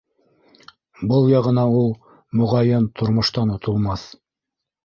[1.11, 1.93] Был яғына ул,
[2.41, 4.09] моғайын, тормоштан отолмаҫ.